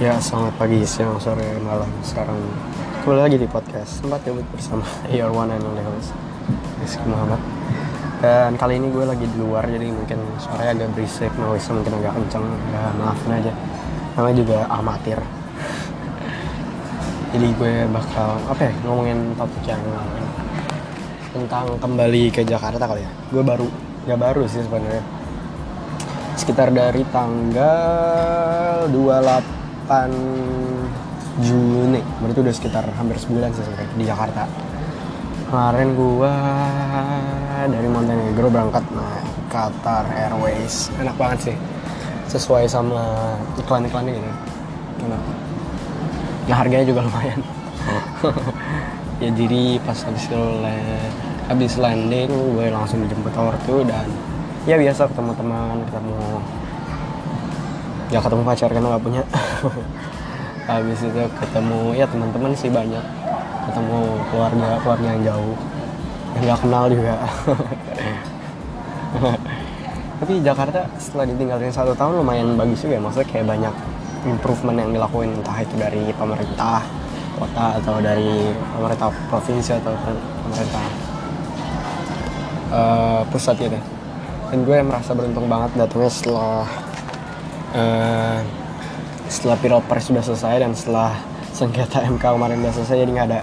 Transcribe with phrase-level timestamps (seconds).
[0.00, 1.84] Ya, selamat pagi, siang, sore, malam.
[2.00, 2.40] Sekarang.
[3.04, 4.80] Kembali lagi di podcast Tempat Gabut bersama
[5.12, 6.16] Your One and Only Host
[6.80, 7.36] Rizky Muhammad.
[8.24, 12.16] Dan kali ini gue lagi di luar, jadi mungkin suaranya agak berisik, noise mungkin agak
[12.16, 12.48] kenceng.
[12.72, 13.52] Ya, maafin aja.
[14.16, 15.20] Namanya juga amatir.
[17.36, 19.84] Jadi gue bakal, apa ya, ngomongin topik yang
[21.36, 23.12] Tentang kembali ke Jakarta kali ya.
[23.28, 23.68] Gue baru,
[24.08, 25.04] gak baru sih sebenarnya.
[26.40, 29.59] Sekitar dari tanggal 28
[31.42, 31.98] Juni.
[32.22, 34.46] Berarti udah sekitar hampir sebulan sih sebenarnya di Jakarta.
[35.50, 36.34] Kemarin gua
[37.66, 40.94] dari Montenegro berangkat naik Qatar Airways.
[41.02, 41.56] Enak banget sih.
[42.30, 44.30] Sesuai sama iklan-iklannya gitu
[45.10, 45.22] enak.
[46.46, 47.40] Nah harganya juga lumayan.
[49.20, 50.24] Ya jadi pas habis
[51.50, 54.06] habis landing gue langsung dijemput ortu dan
[54.70, 56.18] ya biasa ketemu teman ketemu
[58.10, 59.22] ya ketemu pacar karena nggak punya.
[60.70, 63.04] Habis itu ketemu ya teman-teman sih banyak.
[63.70, 63.98] Ketemu
[64.30, 65.54] keluarga keluarga yang jauh.
[66.34, 67.14] Yang nggak kenal juga.
[70.20, 73.02] Tapi Jakarta setelah ditinggalin satu tahun lumayan bagus juga ya.
[73.02, 73.74] Maksudnya kayak banyak
[74.26, 75.30] improvement yang dilakuin.
[75.38, 76.82] Entah itu dari pemerintah
[77.40, 79.94] kota atau dari pemerintah provinsi atau
[80.44, 80.84] pemerintah
[82.74, 83.80] uh, pusat gitu.
[84.50, 86.66] Dan gue merasa beruntung banget datangnya setelah
[87.74, 88.40] uh,
[89.30, 91.14] setelah pilpres sudah selesai dan setelah
[91.54, 93.40] sengketa MK kemarin sudah selesai jadi nggak ada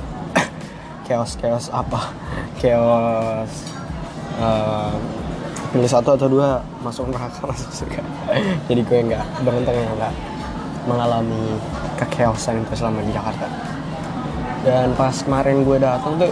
[1.07, 2.11] chaos chaos apa
[2.59, 3.51] chaos
[4.39, 4.95] uh,
[5.71, 8.01] pilih satu atau dua masuk neraka masuk surga.
[8.71, 10.13] Jadi gue nggak beruntung ya nggak
[10.87, 11.59] mengalami
[11.99, 13.47] kekeosan itu selama di Jakarta.
[14.63, 16.31] Dan pas kemarin gue datang tuh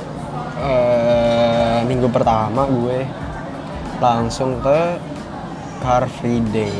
[0.60, 3.08] uh, minggu pertama gue
[4.00, 5.00] langsung ke
[5.84, 6.74] Car Free Day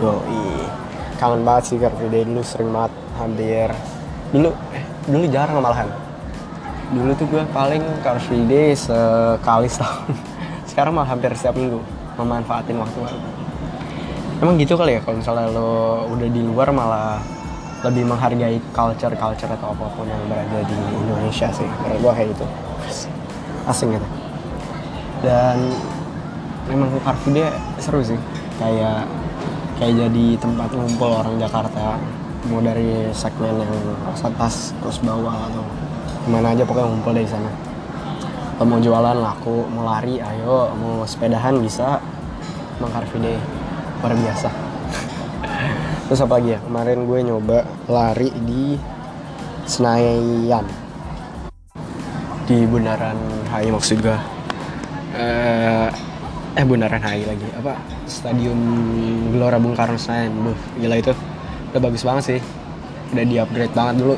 [0.00, 0.66] yoi.
[1.20, 3.68] Kangen banget sih Car Free Day dulu sering banget hampir.
[4.32, 5.88] Dulu eh, dulu jarang malahan
[6.90, 10.10] dulu tuh gue paling Car Free Day sekali setahun.
[10.70, 11.78] Sekarang malah hampir setiap minggu
[12.18, 13.18] memanfaatin waktu baru.
[14.40, 17.20] Emang gitu kali ya kalau misalnya lo udah di luar malah
[17.80, 21.68] lebih menghargai culture-culture atau apa pun yang berada di Indonesia sih.
[21.86, 22.46] Menurut gue kayak gitu.
[23.70, 24.08] Asing gitu.
[25.22, 25.56] Dan
[26.66, 27.46] memang Car Free Day
[27.78, 28.18] seru sih.
[28.58, 29.06] Kayak
[29.80, 31.96] kayak jadi tempat ngumpul orang Jakarta
[32.52, 33.72] mau dari segmen yang
[34.12, 35.64] atas terus bawah atau
[36.20, 37.48] ke mana aja pokoknya ngumpul dari sana.
[38.60, 40.68] Mau jualan laku mau lari ayo.
[40.76, 41.96] Mau sepedahan bisa.
[43.20, 43.36] Day
[44.00, 44.48] luar biasa.
[46.08, 46.58] Terus apa lagi ya?
[46.64, 47.58] Kemarin gue nyoba
[47.88, 48.76] lari di
[49.68, 50.64] Senayan.
[52.48, 53.16] Di Bundaran
[53.52, 54.18] HI maksud gue.
[55.16, 55.88] Uh,
[56.58, 57.48] eh Bundaran HI lagi.
[57.54, 57.78] Apa?
[58.10, 58.58] Stadion
[59.30, 60.32] Gelora Bung Karno Senayan.
[60.34, 61.12] Duh, gila itu.
[61.70, 62.40] Udah bagus banget sih.
[63.14, 64.16] Udah di upgrade banget dulu.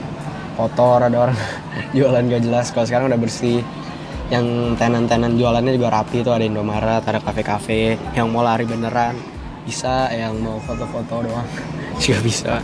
[0.57, 1.39] Kotor ada orang
[1.97, 2.73] jualan gak jelas.
[2.73, 3.61] Kalau sekarang udah bersih.
[4.33, 6.33] Yang tenan-tenan jualannya juga rapi tuh.
[6.33, 8.01] Ada Indomaret ada kafe-kafe.
[8.17, 9.17] Yang mau lari beneran.
[9.69, 11.47] Bisa yang mau foto-foto doang.
[12.03, 12.59] Juga bisa.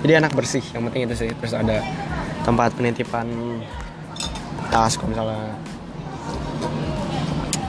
[0.00, 0.64] Jadi anak bersih.
[0.72, 1.30] Yang penting itu sih.
[1.36, 1.84] Terus ada
[2.40, 3.28] tempat penitipan
[4.72, 5.54] tas kalau misalnya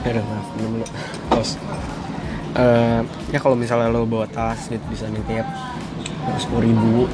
[0.06, 0.86] ya udah maaf minum dulu.
[1.32, 1.50] Terus
[2.54, 3.00] uh,
[3.34, 5.46] ya kalau misalnya lo bawa tas gitu bisa nitip
[6.28, 7.10] terus sepuluh ribu.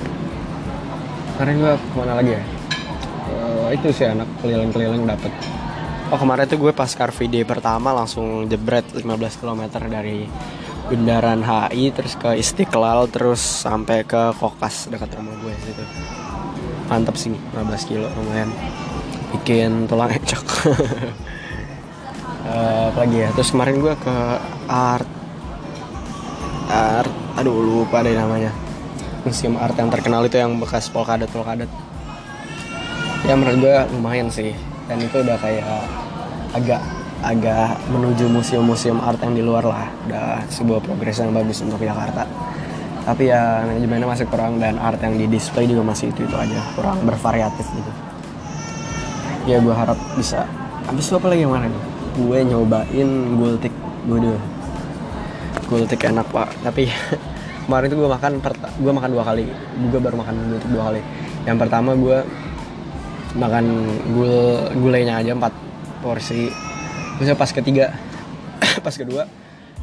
[1.34, 2.43] Kemarin gue ke mana lagi ya?
[3.25, 5.33] Uh, itu sih anak keliling-keliling dapet.
[6.12, 9.03] Oh kemarin tuh gue pas Car Free Day pertama langsung jebret 15
[9.41, 10.28] km dari
[10.84, 15.84] Bundaran HI terus ke Istiqlal terus sampai ke Kokas dekat rumah gue situ.
[16.93, 18.53] Mantep sih 15 kilo lumayan.
[19.33, 20.47] Bikin tulang encok
[22.49, 23.28] uh, apalagi ya?
[23.34, 24.16] Terus kemarin gue ke
[24.69, 25.09] art
[26.69, 28.53] art aduh lupa deh namanya.
[29.25, 31.71] Museum art yang terkenal itu yang bekas polkadet polkadet
[33.25, 34.53] ya menurut gue lumayan sih.
[34.84, 35.65] Dan itu udah kayak
[36.53, 36.81] agak
[37.25, 39.88] agak menuju museum-museum art yang di luar lah.
[40.05, 42.29] Udah sebuah progres yang bagus untuk Jakarta.
[43.05, 46.61] Tapi ya manajemennya masih kurang dan art yang di display juga masih itu itu aja.
[46.76, 47.93] Kurang bervariatif gitu.
[49.44, 50.44] Ya gue harap bisa.
[50.85, 53.75] Habis itu apa lagi yang mana nih gue nyobain gultik.
[54.06, 54.34] Dulu
[55.66, 56.49] gultik enak pak.
[56.62, 56.88] Tapi
[57.66, 58.32] kemarin itu gue makan
[58.78, 59.44] gue makan dua kali.
[59.90, 61.00] Gue baru makan gultik dua kali.
[61.44, 62.19] Yang pertama gue
[63.34, 63.64] makan
[64.14, 64.37] gul
[64.78, 65.52] gulainya aja empat
[66.00, 66.50] porsi.
[67.19, 67.94] Terus pas ketiga
[68.84, 69.26] pas kedua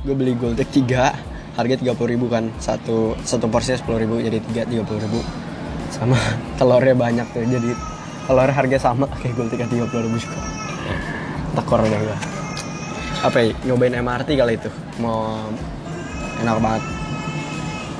[0.01, 1.11] gue beli gultik tiga.
[1.51, 2.47] Harga tiga puluh ribu kan.
[2.63, 5.19] Satu satu porsinya sepuluh ribu jadi tiga tiga puluh ribu.
[5.91, 6.15] Sama
[6.57, 7.75] telurnya banyak tuh jadi
[8.31, 10.39] telurnya harga sama kayak gultik tiga puluh ribu juga
[11.56, 12.42] tekor deh gue
[13.21, 14.69] apa ya nyobain MRT kali itu.
[14.98, 15.38] Mau
[16.42, 16.83] enak banget.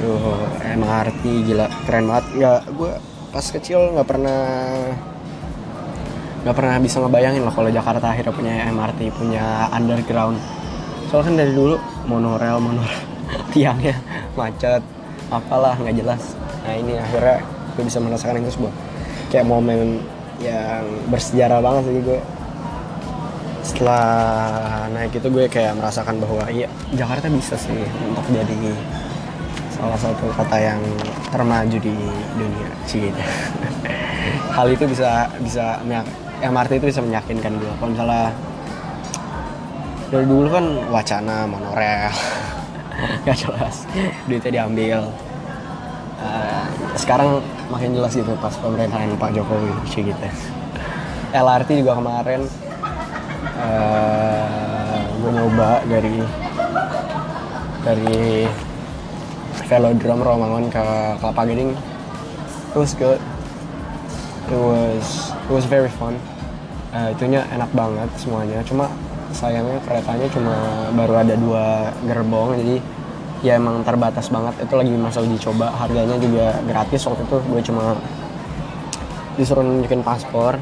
[0.02, 2.26] Duh, MRT gila keren banget.
[2.42, 2.92] Nggak gue
[3.32, 4.42] pas kecil nggak pernah
[6.42, 10.42] nggak pernah bisa ngebayangin loh kalau Jakarta akhirnya punya MRT punya underground.
[11.14, 11.78] Soalnya kan dari dulu
[12.10, 13.02] monorail monorail.
[13.54, 13.96] Tiangnya
[14.34, 14.82] macet
[15.30, 16.34] apalah nggak jelas.
[16.66, 17.46] Nah ini akhirnya
[17.78, 18.74] gue bisa merasakan itu sebuah
[19.30, 20.02] kayak momen
[20.42, 20.84] yang
[21.14, 22.20] bersejarah banget sih gue
[23.62, 24.06] setelah
[24.90, 26.66] naik itu gue kayak merasakan bahwa iya
[26.98, 27.78] Jakarta bisa sih
[28.10, 28.74] untuk jadi
[29.70, 30.82] salah satu kota yang
[31.30, 31.96] termaju di
[32.38, 32.70] dunia.
[32.90, 33.10] Sih
[34.58, 35.78] hal itu bisa bisa
[36.42, 37.72] MRT itu bisa meyakinkan gue.
[37.78, 38.34] Kalau misalnya
[40.12, 42.12] dari dulu kan wacana monorail
[43.26, 43.86] gak jelas
[44.26, 45.06] duitnya diambil.
[46.22, 46.66] Uh,
[47.02, 47.42] sekarang
[47.74, 50.28] makin jelas gitu pas pemerintahan Pak Jokowi sih gitu.
[51.32, 52.46] LRT juga kemarin
[53.62, 56.18] uh, gue nyoba dari
[57.82, 58.46] dari
[59.70, 60.84] velodrome Romangun ke
[61.22, 61.72] Kelapa Gading.
[62.72, 63.20] It was good.
[64.52, 66.18] It was it was very fun.
[66.92, 68.60] Uh, itunya enak banget semuanya.
[68.68, 68.92] Cuma
[69.32, 70.56] sayangnya keretanya cuma
[70.92, 72.76] baru ada dua gerbong jadi
[73.42, 74.68] ya emang terbatas banget.
[74.68, 75.72] Itu lagi masa uji coba.
[75.72, 77.38] Harganya juga gratis waktu itu.
[77.48, 77.96] Gue cuma
[79.40, 80.60] disuruh nunjukin paspor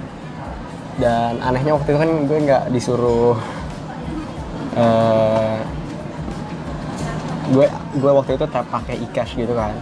[0.99, 3.39] dan anehnya waktu itu kan gue nggak disuruh
[4.75, 5.57] uh,
[7.49, 7.65] gue
[7.97, 9.73] gue waktu itu tap pakai e-cash gitu kan.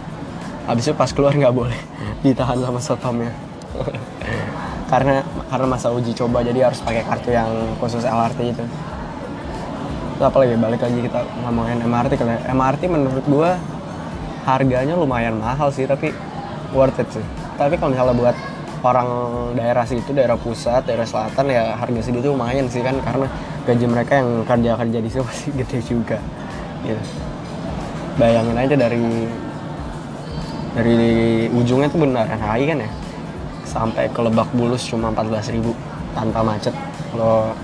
[0.70, 1.78] Habis itu pas keluar nggak boleh
[2.24, 3.34] ditahan sama satpamnya.
[4.92, 5.20] Karena
[5.52, 8.64] karena masa uji coba jadi harus pakai kartu yang khusus LRT itu.
[10.16, 10.56] Apa lagi?
[10.56, 13.50] Balik lagi kita ngomongin MRT kalau MRT menurut gue
[14.48, 16.08] harganya lumayan mahal sih tapi
[16.72, 17.26] worth it sih.
[17.60, 18.36] Tapi kalau misalnya buat
[18.82, 19.08] orang
[19.58, 23.26] daerah situ daerah pusat daerah selatan ya harga segitu lumayan sih kan karena
[23.66, 26.18] gaji mereka yang kerja kerja di situ pasti gede juga.
[26.86, 27.02] Gitu
[28.18, 29.06] bayangin aja dari
[30.74, 31.00] dari
[31.54, 32.90] ujungnya tuh beneran HI kan ya?
[33.64, 35.72] Sampai ke Lebak Bulus cuma 14 ribu
[36.12, 36.74] tanpa macet.
[37.14, 37.54] Kalau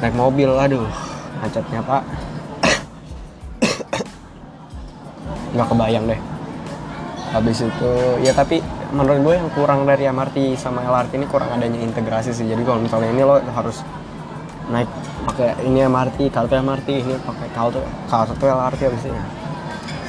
[0.00, 0.88] naik mobil aduh
[1.44, 2.02] macetnya pak.
[5.54, 6.20] Nggak kebayang deh.
[7.28, 7.92] Habis itu
[8.24, 12.48] ya tapi menurut gue yang kurang dari MRT sama LRT ini kurang adanya integrasi sih.
[12.48, 13.84] Jadi kalau misalnya ini lo harus
[14.68, 14.88] naik
[15.28, 19.20] pakai ini MRT kartu MRT ini pakai kartu kartu LRT habis ini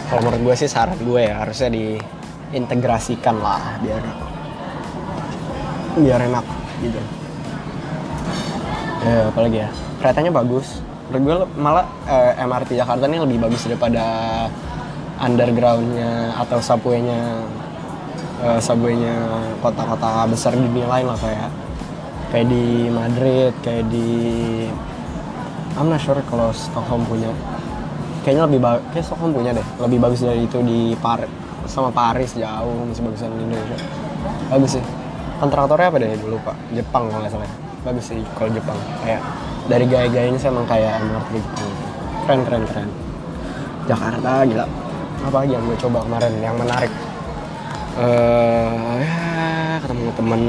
[0.09, 4.03] kalau menurut gue sih saran gue ya harusnya diintegrasikan lah biar
[6.01, 6.45] biar enak
[6.81, 6.99] gitu.
[9.05, 9.69] Ya apalagi ya?
[10.01, 10.81] Keretanya bagus.
[11.13, 14.03] Menurut gue malah eh, MRT Jakarta ini lebih bagus daripada
[15.21, 17.45] undergroundnya atau subway-nya
[18.43, 19.15] eh, subway-nya
[19.59, 21.49] kota-kota besar di dunia lain lah kayak
[22.29, 24.09] kayak di Madrid kayak di
[25.79, 27.31] I'm not sure kalau Stockholm punya.
[28.25, 29.67] Kayaknya lebih bagus kayak Stockholm punya deh.
[29.79, 31.23] Lebih bagus dari itu di Par
[31.69, 33.79] sama Paris jauh masih bagusan di Indonesia.
[34.51, 34.83] Bagus sih.
[35.39, 36.11] Kontraktornya apa deh?
[36.19, 37.51] Dulu pak Jepang kalau nggak salah.
[37.87, 38.75] Bagus sih kalau Jepang.
[39.07, 39.21] Kayak
[39.71, 41.69] dari gaya-gayanya saya emang kayak MRT Jepang.
[42.27, 42.89] Keren keren keren.
[43.87, 44.65] Jakarta gila.
[45.19, 46.31] Apa lagi yang gue coba kemarin?
[46.43, 46.91] Yang menarik
[47.99, 50.41] uh, ya ketemu temen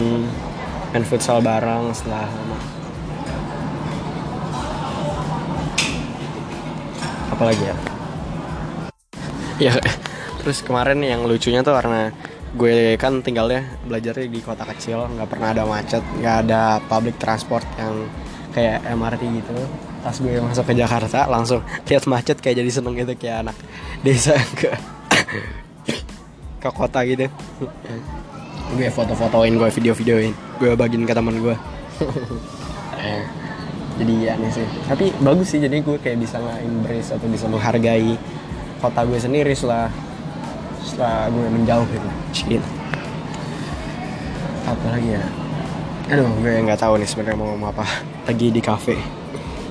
[0.91, 2.59] main futsal bareng setelah lama.
[7.35, 7.77] Apa lagi ya?
[9.61, 9.75] Ya
[10.41, 12.11] terus kemarin yang lucunya tuh karena
[12.51, 17.63] gue kan tinggalnya belajarnya di kota kecil nggak pernah ada macet nggak ada public transport
[17.79, 18.09] yang
[18.51, 19.55] kayak MRT gitu.
[20.01, 23.57] Pas gue masuk ke Jakarta langsung lihat macet kayak jadi seneng gitu kayak anak
[24.03, 24.73] desa ke
[26.61, 27.33] ke kota gitu.
[28.77, 30.37] Gue foto-fotoin gue video-videoin.
[30.61, 31.57] Gue bagiin ke teman gue
[34.01, 34.67] jadi aneh sih.
[34.89, 38.17] Tapi bagus sih jadi gue kayak bisa nggak embrace atau bisa menghargai
[38.81, 39.93] kota gue sendiri setelah
[40.81, 42.09] setelah gue menjauh gitu.
[42.33, 42.63] Cik.
[44.65, 45.25] apa lagi ya?
[46.15, 47.85] Aduh gue nggak tahu nih sebenarnya mau ngomong apa.
[48.25, 48.97] Lagi di cafe.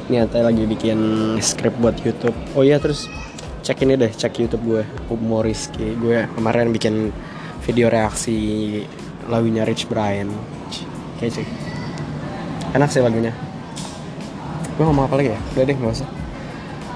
[0.09, 0.99] Ini lagi bikin
[1.41, 2.33] script buat YouTube.
[2.57, 3.05] Oh iya terus
[3.69, 4.81] cek ini deh cek YouTube gue
[5.13, 7.13] humoriski gue kemarin bikin
[7.61, 8.81] video reaksi
[9.29, 10.25] lagunya Rich Brian.
[11.21, 11.45] Kece
[12.73, 13.29] enak sih lagunya.
[14.73, 15.39] Gue ngomong apa lagi ya?
[15.53, 16.09] Udah deh nggak usah.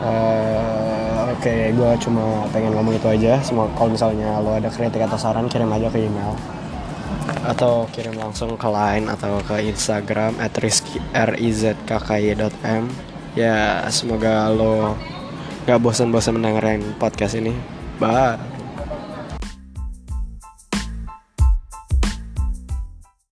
[0.01, 3.37] Uh, oke okay, gue cuma pengen ngomong itu aja.
[3.45, 6.33] Semua kalau misalnya lo ada kritik atau saran kirim aja ke email.
[7.45, 10.57] Atau kirim langsung ke line atau ke Instagram at
[13.33, 14.97] ya semoga lo
[15.63, 17.55] gak bosan-bosan mendengarkan podcast ini.
[18.01, 18.52] Bye